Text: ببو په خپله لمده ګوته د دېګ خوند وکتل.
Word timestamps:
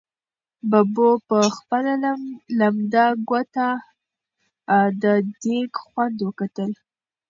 ببو 0.69 1.09
په 1.27 1.39
خپله 1.57 1.93
لمده 2.59 3.05
ګوته 3.29 3.69
د 5.01 5.03
دېګ 5.41 5.71
خوند 5.83 6.17
وکتل. 6.27 6.71